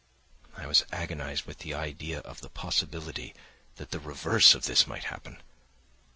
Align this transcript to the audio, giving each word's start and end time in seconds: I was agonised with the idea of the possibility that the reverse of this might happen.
I 0.57 0.65
was 0.65 0.83
agonised 0.91 1.45
with 1.45 1.59
the 1.59 1.75
idea 1.75 2.21
of 2.21 2.41
the 2.41 2.49
possibility 2.49 3.35
that 3.75 3.91
the 3.91 3.99
reverse 3.99 4.55
of 4.55 4.65
this 4.65 4.87
might 4.87 5.03
happen. 5.03 5.43